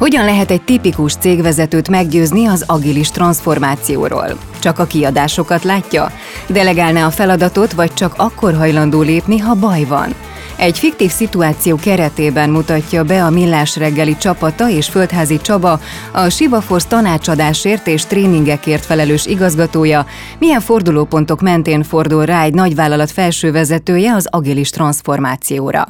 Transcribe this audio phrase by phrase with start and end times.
[0.00, 4.38] Hogyan lehet egy tipikus cégvezetőt meggyőzni az agilis transformációról?
[4.58, 6.12] Csak a kiadásokat látja?
[6.48, 10.14] Delegálná a feladatot, vagy csak akkor hajlandó lépni, ha baj van?
[10.56, 15.80] Egy fiktív szituáció keretében mutatja be a Millás reggeli csapata és Földházi Csaba,
[16.12, 20.06] a Siva Force tanácsadásért és tréningekért felelős igazgatója,
[20.38, 25.86] milyen fordulópontok mentén fordul rá egy nagyvállalat felsővezetője az agilis transformációra.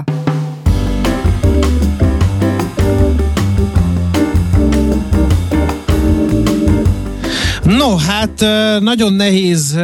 [7.80, 8.44] No, hát
[8.80, 9.78] nagyon nehéz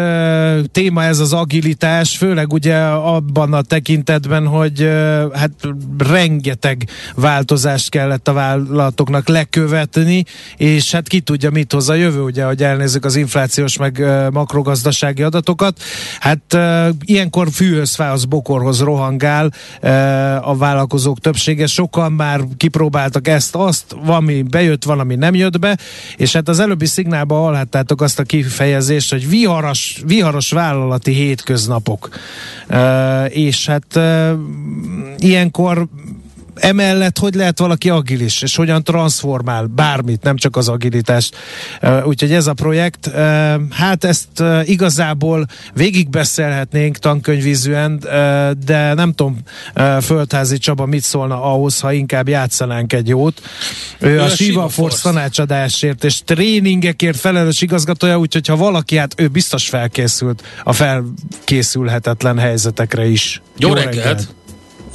[0.72, 4.90] téma ez az agilitás, főleg ugye abban a tekintetben, hogy
[5.32, 5.50] hát
[5.98, 10.24] rengeteg változást kellett a vállalatoknak lekövetni,
[10.56, 15.22] és hát ki tudja, mit hoz a jövő, ugye, hogy elnézzük az inflációs meg makrogazdasági
[15.22, 15.82] adatokat.
[16.20, 16.58] Hát
[17.04, 19.52] ilyenkor fűhöz, fához, bokorhoz rohangál
[20.40, 21.66] a vállalkozók többsége.
[21.66, 25.78] Sokan már kipróbáltak ezt, azt, valami bejött, valami nem jött be,
[26.16, 32.08] és hát az előbbi szignálban hallhatták hallottátok azt a kifejezést, hogy viharos, viharos vállalati hétköznapok.
[32.70, 34.30] Uh, és hát uh,
[35.18, 35.86] ilyenkor
[36.60, 41.36] emellett hogy lehet valaki agilis, és hogyan transformál bármit, nem csak az agilitást.
[42.04, 43.10] Úgyhogy ez a projekt,
[43.70, 47.98] hát ezt igazából végigbeszélhetnénk tankönyvízűen,
[48.64, 49.38] de nem tudom,
[50.00, 53.42] Földházi Csaba mit szólna ahhoz, ha inkább játszanánk egy jót.
[53.98, 59.14] Ő, ő a, a Siva Force tanácsadásért és tréningekért felelős igazgatója, úgyhogy ha valaki, hát
[59.16, 63.42] ő biztos felkészült a felkészülhetetlen helyzetekre is.
[63.58, 63.94] Jó, Jó reggelt!
[63.94, 64.35] reggelt.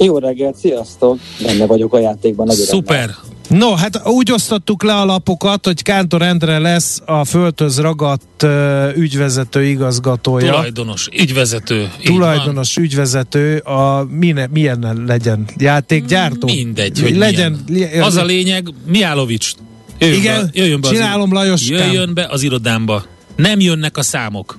[0.04, 1.18] Jó reggelt, sziasztok!
[1.42, 2.46] Benne vagyok a játékban.
[2.46, 3.10] Nagyon Szuper!
[3.48, 8.96] No, hát úgy osztottuk le a lapokat, hogy Kántor Endre lesz a földhöz ragadt uh,
[8.96, 10.52] ügyvezető igazgatója.
[10.52, 11.90] Tulajdonos ügyvezető.
[12.04, 15.44] Tulajdonos ügyvezető, a milyen, milyen legyen?
[15.56, 16.46] Játékgyártó?
[16.46, 17.64] Mindegy, hogy legyen.
[17.68, 18.02] Milyen.
[18.02, 19.52] Az a lényeg, Miálovics,
[19.98, 21.68] jöjjön Igen, be, jöjjön be csinálom az, Lajos.
[21.68, 23.04] Jöjjön be az irodámba.
[23.36, 24.58] Nem jönnek a számok.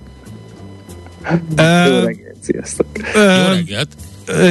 [1.57, 1.63] Jó
[2.03, 2.87] reggelt, sziasztok.
[3.15, 3.87] Jó reggelt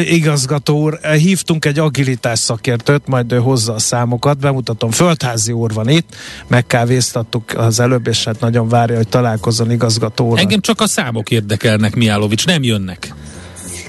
[0.04, 5.88] igazgató úr, hívtunk egy agilitás szakértőt, majd ő hozza a számokat, bemutatom, Földházi úr van
[5.88, 6.14] itt,
[6.48, 10.38] megkávéztattuk az előbb, és hát nagyon várja, hogy találkozzon igazgató úr.
[10.38, 13.14] Engem csak a számok érdekelnek, Miálovics, nem jönnek.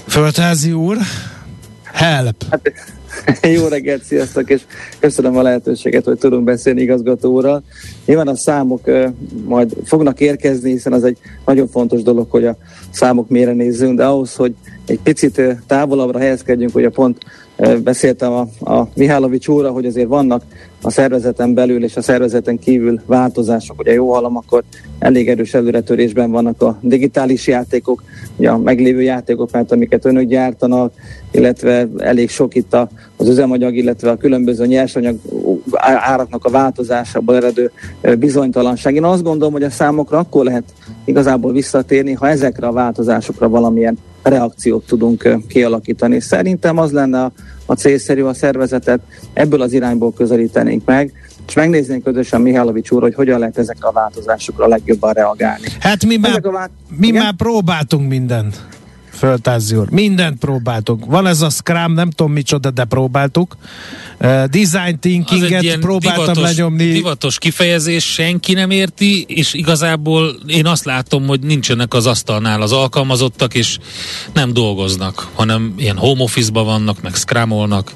[0.08, 0.98] Földházi úr,
[1.84, 2.44] help!
[2.50, 2.72] Hát,
[3.58, 4.62] jó reggelt, sziasztok, és
[5.00, 7.62] köszönöm a lehetőséget, hogy tudunk beszélni igazgatóra.
[8.06, 9.06] Nyilván a számok uh,
[9.46, 12.58] majd fognak érkezni, hiszen az egy nagyon fontos dolog, hogy a
[12.92, 14.56] számok mére nézzünk, de ahhoz, hogy
[14.86, 17.18] egy picit távolabbra helyezkedjünk, ugye pont
[17.84, 20.44] beszéltem a, a Mihálovics úrra, hogy azért vannak
[20.82, 23.80] a szervezeten belül és a szervezeten kívül változások.
[23.80, 24.64] Ugye jó hallom, akkor
[25.00, 28.04] elég erős előretörésben vannak a digitális játékok,
[28.38, 30.94] ugye a meglévő játékok, mert amiket önök gyártanak,
[31.32, 32.78] illetve elég sok itt
[33.18, 35.20] az üzemanyag, illetve a különböző nyersanyag
[35.82, 37.72] áraknak a változásából eredő
[38.20, 38.96] bizonytalanság.
[38.96, 40.64] Én azt gondolom, hogy a számokra akkor lehet
[41.06, 46.20] igazából visszatérni, ha ezekre a változásokra valamilyen reakciót tudunk kialakítani.
[46.20, 47.32] Szerintem az lenne
[47.66, 49.00] a, célszerű a szervezetet,
[49.34, 51.14] ebből az irányból közelítenénk meg,
[51.48, 55.68] és megnéznénk közösen Mihálovics úr, hogy hogyan lehet ezekre a változásokra legjobban reagálni.
[55.80, 58.62] Hát mi, már, vá- mi már próbáltunk mindent.
[59.14, 59.90] Föltázi úr.
[59.90, 61.06] Mindent próbáltuk.
[61.06, 63.58] Van ez a Scrum, nem tudom micsoda, de próbáltuk.
[64.20, 66.92] Uh, design thinkinget próbáltam divatos, lenyomni.
[66.92, 72.72] Divatos kifejezés, senki nem érti, és igazából én azt látom, hogy nincsenek az asztalnál az
[72.72, 73.78] alkalmazottak, és
[74.34, 77.92] nem dolgoznak, hanem ilyen home office-ba vannak, meg scrumolnak.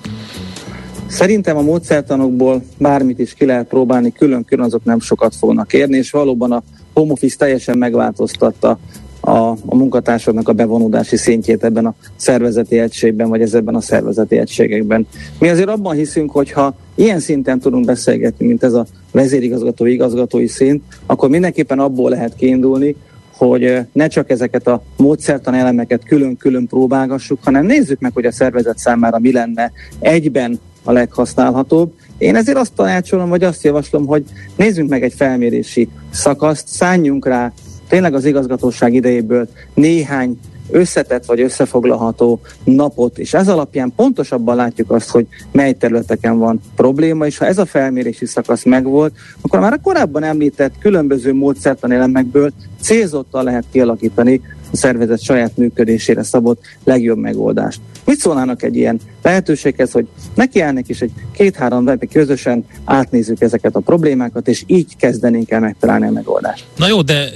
[1.07, 6.11] Szerintem a módszertanokból bármit is ki lehet próbálni, külön-külön azok nem sokat fognak érni, és
[6.11, 8.79] valóban a home office teljesen megváltoztatta
[9.27, 15.07] a, a munkatársaknak a bevonódási szintjét ebben a szervezeti egységben, vagy ezekben a szervezeti egységekben.
[15.39, 20.47] Mi azért abban hiszünk, hogy ha ilyen szinten tudunk beszélgetni, mint ez a vezérigazgató igazgatói
[20.47, 22.95] szint, akkor mindenképpen abból lehet kiindulni,
[23.37, 28.77] hogy ne csak ezeket a módszertan elemeket külön-külön próbálgassuk, hanem nézzük meg, hogy a szervezet
[28.77, 31.93] számára mi lenne egyben a leghasználhatóbb.
[32.17, 34.23] Én ezért azt tanácsolom, vagy azt javaslom, hogy
[34.55, 37.53] nézzünk meg egy felmérési szakaszt, szálljunk rá
[37.87, 40.39] tényleg az igazgatóság idejéből néhány
[40.69, 47.25] összetett vagy összefoglalható napot, és ez alapján pontosabban látjuk azt, hogy mely területeken van probléma,
[47.25, 52.51] és ha ez a felmérési szakasz megvolt, akkor már a korábban említett különböző módszertan elemekből
[52.81, 54.41] célzottan lehet kialakítani
[54.71, 57.79] a szervezet saját működésére szabott legjobb megoldást.
[58.05, 63.79] Mit szólnának egy ilyen lehetőséghez, hogy nekiállnak is egy két-három webbe közösen átnézzük ezeket a
[63.79, 66.63] problémákat, és így kezdenénk el megtalálni a megoldást.
[66.77, 67.29] Na jó, de,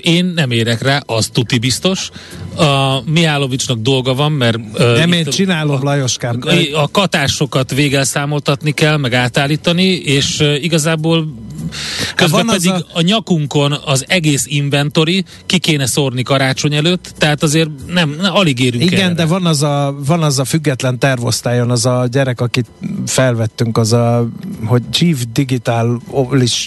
[0.00, 2.10] én nem érek rá, az tuti biztos.
[2.56, 4.58] A Miálovicsnak dolga van, mert...
[4.78, 6.40] Nem én csinálom, Lajoskám.
[6.74, 11.34] A, katásokat végelszámoltatni kell, meg átállítani, és igazából
[12.14, 12.86] Közben van pedig a...
[12.92, 18.60] a nyakunkon az egész inventory ki kéne szórni karácsony előtt, tehát azért nem, nem alig
[18.60, 19.14] érünk Igen, erre.
[19.14, 22.66] de van az, a, van az a független tervosztályon, az a gyerek, akit
[23.06, 24.28] felvettünk, az a,
[24.64, 26.00] hogy Chief Digital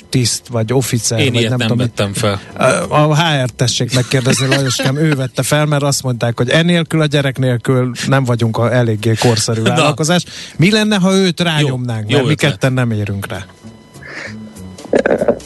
[0.10, 1.19] tiszt, vagy officer.
[1.19, 2.42] Én vagy ilyet nem, nem tudom, vettem fel.
[2.88, 7.06] A, a HR tessék megkérdezni, Lajoskám, ő vette fel, mert azt mondták, hogy enélkül a
[7.06, 10.24] gyerek nélkül nem vagyunk a eléggé korszerű vállalkozás.
[10.57, 13.45] Mi lenne, ha őt rányomnánk, jó, mert jó mi ketten nem érünk rá?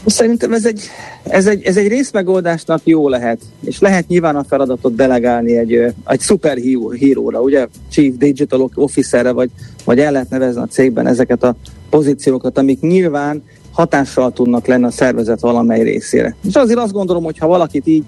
[0.05, 0.81] Szerintem ez egy,
[1.23, 5.73] ez egy, ez egy részmegoldásnak jó lehet, és lehet nyilván a feladatot delegálni egy,
[6.05, 9.49] egy szuperhíróra, ugye Chief Digital Officerre, vagy,
[9.85, 11.55] vagy el lehet nevezni a cégben ezeket a
[11.89, 16.35] pozíciókat, amik nyilván hatással tudnak lenni a szervezet valamely részére.
[16.47, 18.03] És azért azt gondolom, hogy ha valakit így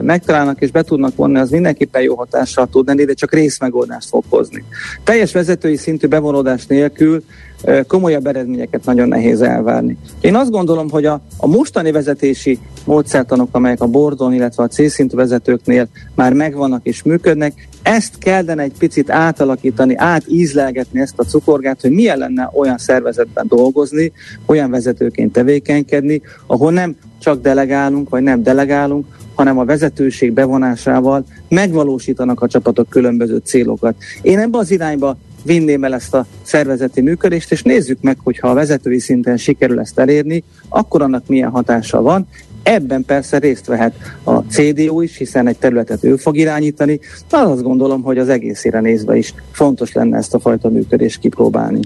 [0.00, 4.24] megtalálnak és be tudnak vonni, az mindenképpen jó hatással tud lenni, de csak részmegoldást fog
[4.28, 4.64] hozni.
[5.04, 7.24] Teljes vezetői szintű bevonódás nélkül
[7.86, 9.96] komolyabb eredményeket nagyon nehéz elvárni.
[10.20, 15.16] Én azt gondolom, hogy a, a mostani vezetési módszertanok, amelyek a bordon, illetve a C-szintű
[15.16, 21.90] vezetőknél már megvannak és működnek, ezt kellene egy picit átalakítani, átízlelgetni ezt a cukorgát, hogy
[21.90, 24.12] milyen lenne olyan szervezetben dolgozni,
[24.46, 32.42] olyan vezetőként tevékenykedni, ahol nem csak delegálunk, vagy nem delegálunk, hanem a vezetőség bevonásával megvalósítanak
[32.42, 33.94] a csapatok különböző célokat.
[34.22, 38.48] Én ebbe az irányba vinném el ezt a szervezeti működést, és nézzük meg, hogy ha
[38.48, 42.26] a vezetői szinten sikerül ezt elérni, akkor annak milyen hatása van,
[42.62, 43.94] Ebben persze részt vehet
[44.24, 48.80] a CDU is, hiszen egy területet ő fog irányítani, de azt gondolom, hogy az egészére
[48.80, 51.80] nézve is fontos lenne ezt a fajta működést kipróbálni.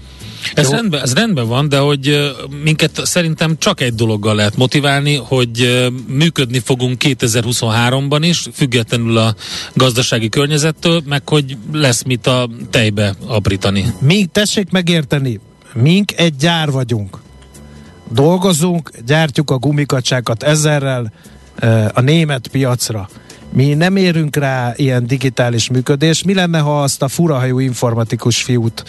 [0.55, 2.33] Ez rendben, ez rendben van, de hogy
[2.63, 9.35] minket szerintem csak egy dologgal lehet motiválni, hogy működni fogunk 2023-ban is, függetlenül a
[9.75, 13.95] gazdasági környezettől, meg hogy lesz mit a tejbe aprítani.
[13.99, 15.41] Mi, tessék megérteni,
[15.75, 17.19] mink egy gyár vagyunk
[18.13, 21.13] dolgozunk, gyártjuk a gumikacsákat ezerrel
[21.93, 23.09] a német piacra.
[23.53, 26.23] Mi nem érünk rá ilyen digitális működés.
[26.23, 28.85] Mi lenne, ha azt a furahajú informatikus fiút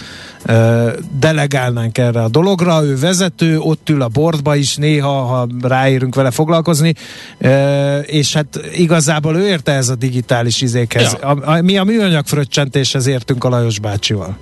[0.46, 2.84] ö, delegálnánk erre a dologra?
[2.84, 6.94] Ő vezető, ott ül a bordba is néha, ha ráérünk vele foglalkozni,
[7.38, 11.18] ö, és hát igazából ő érte ez a digitális izékhez.
[11.22, 11.28] Ja.
[11.28, 14.38] A, a, mi a műanyag fröccsentéshez értünk a Lajos bácsival.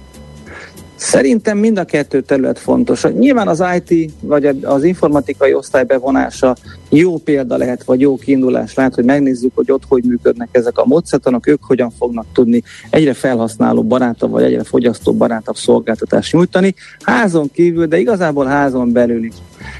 [1.00, 3.04] Szerintem mind a kettő terület fontos.
[3.04, 6.56] Nyilván az IT vagy az informatikai osztály bevonása
[6.90, 10.86] jó példa lehet, vagy jó kiindulás lehet, hogy megnézzük, hogy ott hogy működnek ezek a
[10.86, 17.52] módszertanok, ők hogyan fognak tudni egyre felhasználó barátabb, vagy egyre fogyasztó barátabb szolgáltatást nyújtani, házon
[17.54, 19.34] kívül, de igazából házon belül is.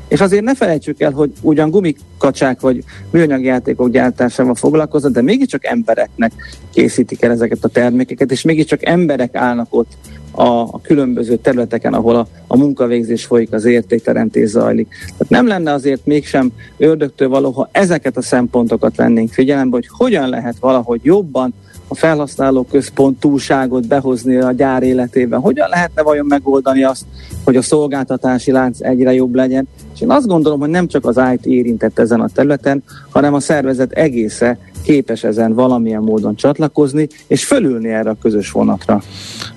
[0.08, 5.66] És azért ne felejtsük el, hogy ugyan gumikacsák vagy műanyag játékok gyártásával foglalkoznak, de mégiscsak
[5.66, 6.32] embereknek
[6.74, 9.92] készítik el ezeket a termékeket, és mégiscsak emberek állnak ott
[10.32, 14.88] a, a különböző területeken, ahol a, a munkavégzés folyik, az értékteremtés zajlik.
[14.88, 20.30] Tehát nem lenne azért mégsem ördögtől való, ha ezeket a szempontokat lennénk figyelembe, hogy hogyan
[20.30, 21.54] lehet valahogy jobban
[21.92, 25.40] a felhasználó központúságot behozni a gyár életében.
[25.40, 27.06] Hogyan lehetne vajon megoldani azt,
[27.44, 29.68] hogy a szolgáltatási lánc egyre jobb legyen?
[29.94, 33.40] És én azt gondolom, hogy nem csak az IT érintett ezen a területen, hanem a
[33.40, 39.02] szervezet egésze képes ezen valamilyen módon csatlakozni, és fölülni erre a közös vonatra.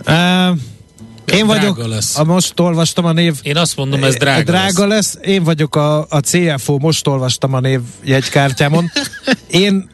[0.08, 0.58] Uh,
[1.32, 2.18] én vagyok, lesz.
[2.18, 3.34] A, most olvastam a név.
[3.42, 5.14] Én azt mondom, ez drága, drága lesz.
[5.14, 5.26] lesz.
[5.26, 8.90] Én vagyok a, a CFO, most olvastam a név jegykártyámon.
[9.46, 9.88] Én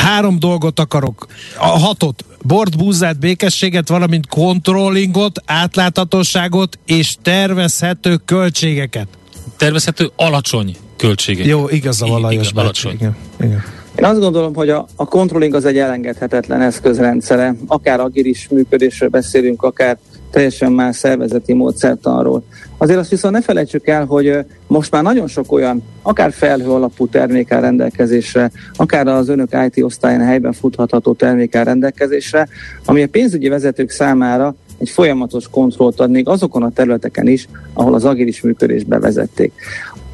[0.00, 1.26] három dolgot akarok.
[1.58, 2.24] A hatot.
[2.42, 9.08] Bort, búzát, békességet, valamint controllingot, átláthatóságot és tervezhető költségeket.
[9.56, 11.46] Tervezhető alacsony költségek.
[11.46, 12.92] Jó, igaza van Lajos alacsony.
[12.92, 13.62] Igen, igen.
[13.98, 17.54] Én azt gondolom, hogy a, a controlling az egy elengedhetetlen eszközrendszere.
[17.66, 19.98] Akár agilis működésről beszélünk, akár
[20.30, 22.44] teljesen más szervezeti módszertanról.
[22.80, 27.06] Azért azt viszont ne felejtsük el, hogy most már nagyon sok olyan, akár felhő alapú
[27.06, 32.48] termék áll rendelkezésre, akár az önök IT osztályán helyben futhatható termék áll rendelkezésre,
[32.84, 37.94] ami a pénzügyi vezetők számára egy folyamatos kontrollt ad még azokon a területeken is, ahol
[37.94, 39.52] az agilis működést bevezették.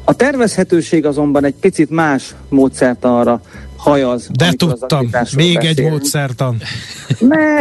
[0.03, 3.41] A tervezhetőség azonban egy picit más módszert arra
[3.77, 4.29] hajaz.
[4.37, 5.63] De tudtam, még beszélünk.
[5.63, 6.57] egy módszertan.
[7.19, 7.59] Ne,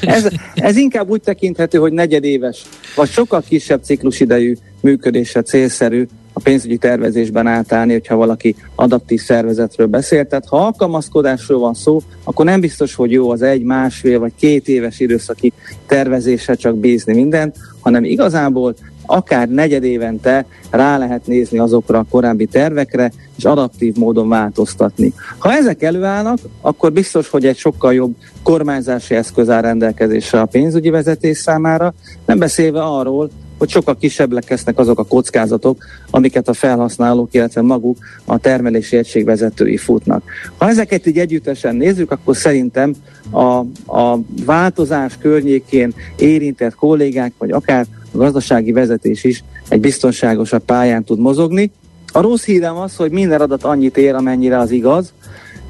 [0.00, 2.62] ez, ez inkább úgy tekinthető, hogy negyedéves,
[2.94, 10.26] vagy sokkal kisebb ciklusidejű működésre célszerű a pénzügyi tervezésben átállni, hogyha valaki adaptív szervezetről beszél.
[10.26, 14.68] Tehát ha alkalmazkodásról van szó, akkor nem biztos, hogy jó az egy, másfél vagy két
[14.68, 15.52] éves időszaki
[15.86, 18.74] tervezésre csak bízni mindent, hanem igazából
[19.06, 25.12] akár negyedévente rá lehet nézni azokra a korábbi tervekre, és adaptív módon változtatni.
[25.38, 30.90] Ha ezek előállnak, akkor biztos, hogy egy sokkal jobb kormányzási eszköz áll rendelkezésre a pénzügyi
[30.90, 31.94] vezetés számára,
[32.26, 37.98] nem beszélve arról, hogy sokkal kisebbek lesznek azok a kockázatok, amiket a felhasználók, illetve maguk
[38.24, 40.22] a termelési egységvezetői futnak.
[40.56, 42.94] Ha ezeket így együttesen nézzük, akkor szerintem
[43.30, 43.58] a,
[43.98, 51.18] a változás környékén érintett kollégák, vagy akár a gazdasági vezetés is egy biztonságosabb pályán tud
[51.18, 51.70] mozogni.
[52.12, 55.12] A rossz hírem az, hogy minden adat annyit ér, amennyire az igaz,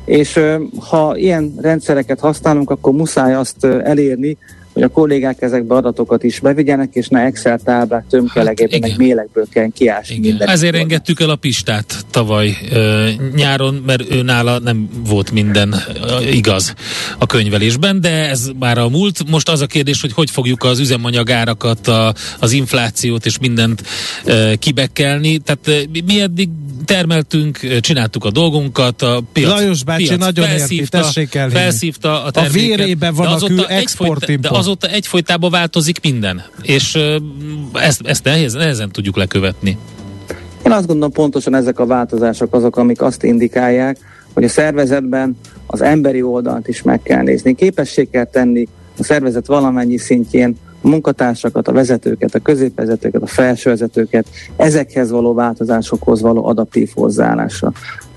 [0.04, 0.40] és
[0.88, 4.36] ha ilyen rendszereket használunk, akkor muszáj azt elérni,
[4.76, 9.47] hogy a kollégák ezekbe adatokat is bevigyenek, és ne Excel táblák tömkelegében, hát, meg mélekből
[9.50, 10.49] kell kiásni minden.
[10.49, 10.80] Ezért korban.
[10.80, 16.75] engedtük el a Pistát tavaly ö, nyáron, mert ő nála nem volt minden ö, igaz
[17.18, 19.30] a könyvelésben, de ez már a múlt.
[19.30, 23.83] Most az a kérdés, hogy hogy fogjuk az üzemanyagárakat, a, az inflációt és mindent
[24.25, 25.38] ö, kibekkelni.
[25.38, 26.49] Tehát ö, mi eddig
[26.85, 32.25] termeltünk, csináltuk a dolgunkat, a piac, Lajos bácsi piac nagyon felszívta, érti, tessék el felszívta
[32.25, 32.73] a terméket.
[32.73, 36.99] A vérében van a kül export De azóta egyfolytában változik minden, és
[37.73, 39.78] ezt, ezt nehéz, nehezen tudjuk lekövetni.
[40.64, 43.99] Én azt gondolom pontosan ezek a változások azok, amik azt indikálják,
[44.32, 47.54] hogy a szervezetben az emberi oldalt is meg kell nézni.
[47.54, 48.68] Képesség kell tenni
[48.99, 56.20] a szervezet valamennyi szintjén a munkatársakat, a vezetőket, a középvezetőket, a felsővezetőket, ezekhez való változásokhoz
[56.20, 57.73] való adaptív hozzáállásra.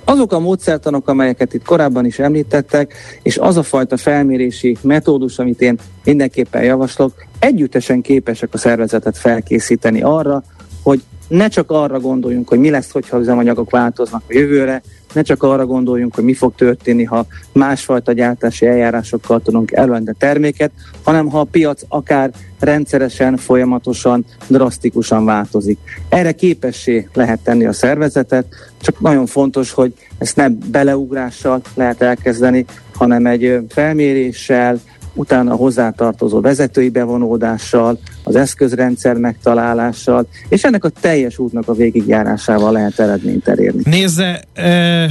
[0.09, 5.61] Azok a módszertanok, amelyeket itt korábban is említettek, és az a fajta felmérési metódus, amit
[5.61, 10.43] én mindenképpen javaslok, együttesen képesek a szervezetet felkészíteni arra,
[10.83, 14.81] hogy ne csak arra gondoljunk, hogy mi lesz, hogyha üzemanyagok változnak a jövőre,
[15.13, 20.71] ne csak arra gondoljunk, hogy mi fog történni, ha másfajta gyártási eljárásokkal tudunk előenni terméket,
[21.03, 25.79] hanem ha a piac akár rendszeresen, folyamatosan, drasztikusan változik.
[26.09, 28.45] Erre képessé lehet tenni a szervezetet,
[28.81, 34.79] csak nagyon fontos, hogy ezt nem beleugrással lehet elkezdeni, hanem egy felméréssel,
[35.19, 42.71] utána a hozzátartozó vezetői bevonódással, az eszközrendszer megtalálással, és ennek a teljes útnak a végigjárásával
[42.71, 43.81] lehet eredményt elérni.
[43.85, 45.09] Nézze, e-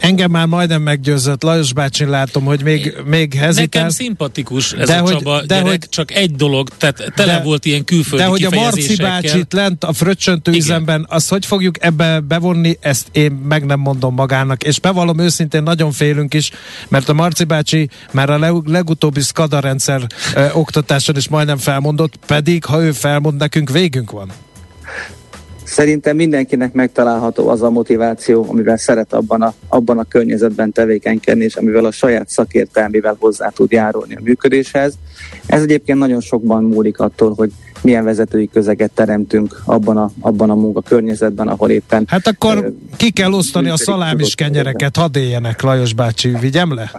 [0.00, 3.82] Engem már majdnem meggyőzött, Lajos bácsi látom, hogy még, még hezitál.
[3.82, 7.32] Nekem szimpatikus ez de a hogy, Csaba de gyerek, hogy, csak egy dolog, tehát tele
[7.32, 11.46] de, volt ilyen külföldi De hogy a Marci bácsit lent a fröccsöntő üzemben, azt hogy
[11.46, 16.50] fogjuk ebbe bevonni, ezt én meg nem mondom magának, és bevallom őszintén nagyon félünk is,
[16.88, 22.64] mert a Marci bácsi már a legutóbbi SCADA rendszer ö, oktatáson is majdnem felmondott, pedig
[22.64, 24.32] ha ő felmond, nekünk végünk van.
[25.66, 31.54] Szerintem mindenkinek megtalálható az a motiváció, amivel szeret abban a, abban a környezetben tevékenykedni, és
[31.54, 34.94] amivel a saját szakértelmével hozzá tud járulni a működéshez.
[35.46, 40.54] Ez egyébként nagyon sokban múlik attól, hogy milyen vezetői közeget teremtünk abban a, abban a
[40.54, 42.04] munkakörnyezetben, ahol éppen...
[42.08, 46.90] Hát akkor ki kell osztani a szalámis kenyereket, hadd éljenek, Lajos bácsi, vigyem le?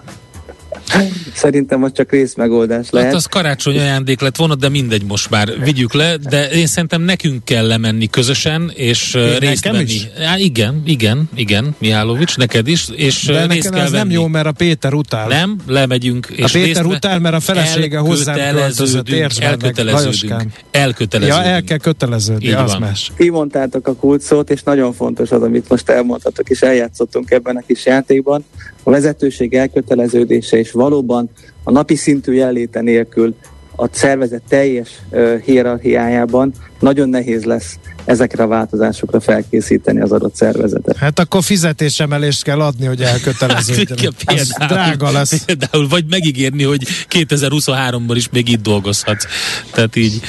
[1.33, 3.07] Szerintem az csak részmegoldás lehet.
[3.07, 7.01] Hát az karácsony ajándék lett volna, de mindegy most már vigyük le, de én szerintem
[7.01, 9.81] nekünk kell lemenni közösen, és én részt venni.
[9.81, 10.07] Is?
[10.25, 14.03] Há, igen, igen, igen, Mihálovics, neked is, és de részt kell ez venni.
[14.03, 15.27] nem jó, mert a Péter utál.
[15.27, 16.27] Nem, lemegyünk.
[16.35, 20.43] És a Péter utál, mert a felesége hozzám költözött, értsd elköteleződünk.
[20.71, 21.45] Elköteleződünk.
[21.45, 22.81] Ja, el kell köteleződni, az van.
[22.81, 23.11] más.
[23.17, 27.85] Kimondtátok a kulcsszót, és nagyon fontos az, amit most elmondhatok, és eljátszottunk ebben a kis
[27.85, 28.45] játékban.
[28.87, 31.29] A vezetőség elköteleződése és valóban
[31.63, 33.35] a napi szintű jelenléte nélkül
[33.75, 35.01] a szervezet teljes
[35.43, 40.97] hierarchiájában nagyon nehéz lesz ezekre a változásokra felkészíteni az adott szervezetet.
[40.97, 44.13] Hát akkor fizetésemelést kell adni, hogy elköteleződjön.
[44.25, 45.43] Hát, Ez drága lesz.
[45.43, 49.25] Például, vagy megígérni, hogy 2023-ban is még itt dolgozhatsz.
[49.71, 50.19] Tehát így.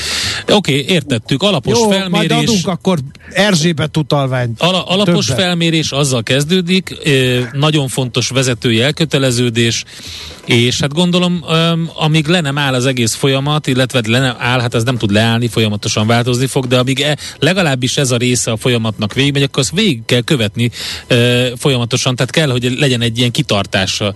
[0.53, 1.43] Oké, okay, értettük.
[1.43, 2.11] Alapos Jó, felmérés.
[2.11, 2.99] majd adunk akkor
[3.33, 4.53] Erzsébet utalvány.
[4.59, 5.43] Ala, alapos többet.
[5.43, 6.97] felmérés azzal kezdődik,
[7.53, 9.85] nagyon fontos vezetői elköteleződés,
[10.45, 11.45] és hát gondolom,
[11.95, 15.11] amíg le nem áll az egész folyamat, illetve le nem áll, hát ez nem tud
[15.11, 16.07] leállni, folyamatosan
[16.39, 20.05] változni fog, de amíg e, legalábbis ez a része a folyamatnak végigmegy, akkor azt végig
[20.05, 20.71] kell követni
[21.57, 24.15] folyamatosan, tehát kell, hogy legyen egy ilyen kitartása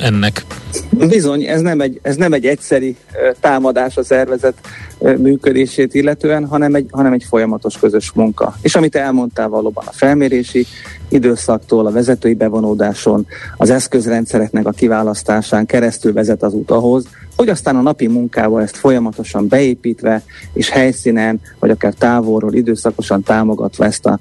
[0.00, 0.44] ennek.
[0.90, 2.96] Bizony, ez nem egy, ez nem egy egyszeri
[3.40, 4.54] támadás a szervezet
[4.98, 8.54] működését illetően, hanem egy, hanem egy folyamatos közös munka.
[8.62, 10.66] És amit elmondtál valóban a felmérési
[11.08, 13.26] időszaktól, a vezetői bevonódáson,
[13.56, 17.04] az eszközrendszereknek a kiválasztásán keresztül vezet az út ahhoz,
[17.36, 23.84] hogy aztán a napi munkával ezt folyamatosan beépítve, és helyszínen, vagy akár távolról időszakosan támogatva
[23.84, 24.18] ezt a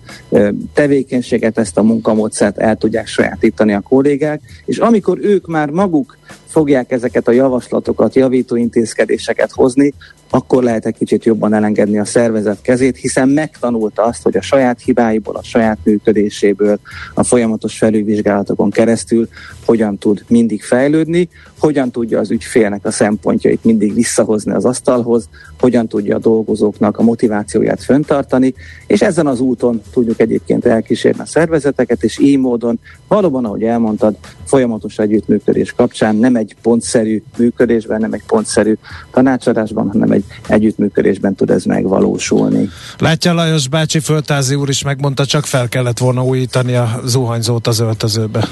[0.74, 6.18] tevékenységet, ezt a munkamódszert el tudják sajátítani a kollégák, és amikor ők már maguk
[6.58, 9.94] fogják ezeket a javaslatokat, javító intézkedéseket hozni,
[10.30, 14.82] akkor lehet egy kicsit jobban elengedni a szervezet kezét, hiszen megtanulta azt, hogy a saját
[14.82, 16.80] hibáiból, a saját működéséből,
[17.14, 19.28] a folyamatos felülvizsgálatokon keresztül
[19.66, 25.88] hogyan tud mindig fejlődni, hogyan tudja az ügyfélnek a szempontjait mindig visszahozni az asztalhoz, hogyan
[25.88, 28.54] tudja a dolgozóknak a motivációját föntartani,
[28.88, 34.16] és ezen az úton tudjuk egyébként elkísérni a szervezeteket, és így módon valóban, ahogy elmondtad,
[34.44, 38.74] folyamatos együttműködés kapcsán nem egy pontszerű működésben, nem egy pontszerű
[39.12, 42.70] tanácsadásban, hanem egy együttműködésben tud ez megvalósulni.
[42.98, 47.80] Látja Lajos bácsi Föltázi úr is megmondta, csak fel kellett volna újítani a zuhanyzót az
[47.80, 48.48] öltözőbe.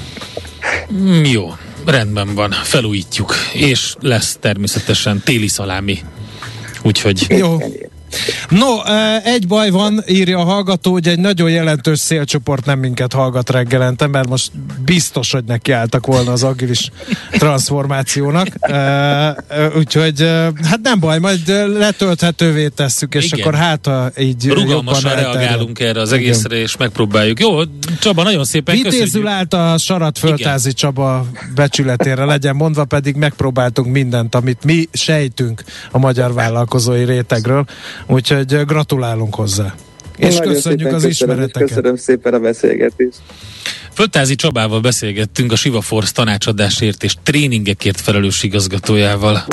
[0.92, 1.44] Mm, jó,
[1.86, 5.98] rendben van, felújítjuk, és lesz természetesen téli szalámi.
[6.82, 7.26] Úgyhogy...
[7.28, 7.56] Jó.
[8.48, 8.84] No,
[9.24, 14.06] egy baj van, írja a hallgató, hogy egy nagyon jelentős szélcsoport nem minket hallgat reggelente,
[14.06, 14.50] mert most
[14.84, 16.90] biztos, hogy nekiálltak volna az agilis
[17.30, 18.46] transformációnak.
[19.76, 20.20] Úgyhogy
[20.62, 21.48] hát nem baj, majd
[21.78, 23.40] letölthetővé tesszük, és Igen.
[23.40, 26.66] akkor hát ha így Rugalmasan reagálunk erre az egészre, Igen.
[26.66, 27.40] és megpróbáljuk.
[27.40, 27.58] Jó,
[28.00, 29.28] Csaba, nagyon szépen Vitézül köszönjük.
[29.30, 35.98] állt a Sarat Föltázi Csaba becsületére, legyen mondva, pedig megpróbáltunk mindent, amit mi sejtünk a
[35.98, 37.64] magyar vállalkozói rétegről.
[38.06, 39.74] Úgyhogy gratulálunk hozzá.
[40.16, 41.68] És Nagyon köszönjük az köszönöm, ismereteket.
[41.68, 43.18] Köszönöm szépen a beszélgetést.
[43.92, 49.44] Föltázi Csabával beszélgettünk a Siva Force tanácsadásért és tréningekért felelős igazgatójával.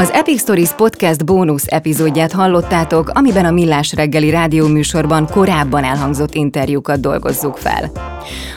[0.00, 7.00] Az Epic Stories Podcast bónusz epizódját hallottátok, amiben a Millás reggeli rádióműsorban korábban elhangzott interjúkat
[7.00, 7.90] dolgozzuk fel.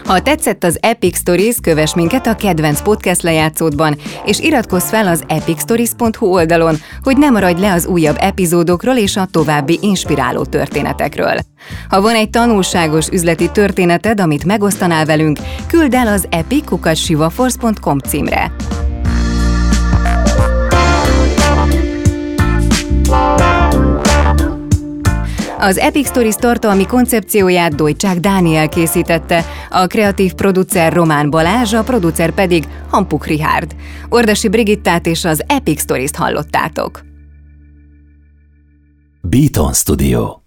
[0.05, 5.23] Ha tetszett az Epic Stories, kövess minket a kedvenc podcast lejátszódban, és iratkozz fel az
[5.27, 11.39] epicstories.hu oldalon, hogy ne maradj le az újabb epizódokról és a további inspiráló történetekről.
[11.89, 18.51] Ha van egy tanulságos üzleti történeted, amit megosztanál velünk, küld el az epic.sivaforce.com címre.
[25.63, 32.31] Az Epic Stories tartalmi koncepcióját Dojcsák Dániel készítette, a kreatív producer Román Balázs, a producer
[32.31, 33.75] pedig Hampuk Rihárd.
[34.09, 37.01] Ordasi Brigittát és az Epic Stories-t hallottátok.
[39.21, 40.42] Beaton Studio